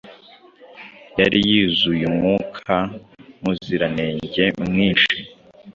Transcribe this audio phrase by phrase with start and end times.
[1.19, 2.75] Yari yuzuye Mwuka
[3.41, 5.15] Muziranenge mwinshi,